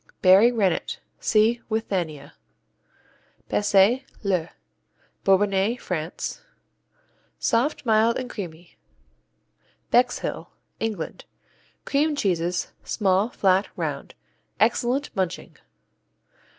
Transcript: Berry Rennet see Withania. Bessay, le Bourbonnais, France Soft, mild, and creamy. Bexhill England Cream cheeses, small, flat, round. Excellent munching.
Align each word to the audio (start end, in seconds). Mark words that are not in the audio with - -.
Berry 0.23 0.51
Rennet 0.51 0.99
see 1.19 1.61
Withania. 1.69 2.31
Bessay, 3.51 4.03
le 4.23 4.49
Bourbonnais, 5.23 5.77
France 5.79 6.41
Soft, 7.37 7.85
mild, 7.85 8.17
and 8.17 8.27
creamy. 8.27 8.77
Bexhill 9.91 10.49
England 10.79 11.25
Cream 11.85 12.15
cheeses, 12.15 12.71
small, 12.83 13.29
flat, 13.29 13.67
round. 13.75 14.15
Excellent 14.59 15.15
munching. 15.15 15.55